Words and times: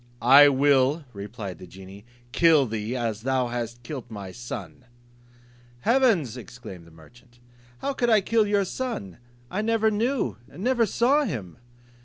"I 0.19 0.49
will," 0.49 1.05
replied 1.13 1.59
the 1.59 1.67
genie, 1.67 2.05
"kill 2.31 2.65
thee, 2.65 2.95
as 2.95 3.21
thou 3.21 3.49
hast 3.49 3.83
killed 3.83 4.09
my 4.09 4.31
son." 4.31 4.85
"Heavens," 5.81 6.35
exclaimed 6.37 6.87
the 6.87 6.89
merchant, 6.91 7.37
"how 7.81 7.93
could 7.93 8.09
I 8.09 8.19
kill 8.19 8.47
your 8.47 8.65
son? 8.65 9.19
I 9.51 9.61
never 9.61 9.91
knew, 9.91 10.37
never 10.49 10.87
saw 10.87 11.25
him." 11.25 11.57